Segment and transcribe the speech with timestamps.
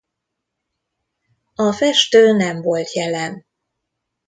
[1.55, 3.45] A festő nem volt jelen.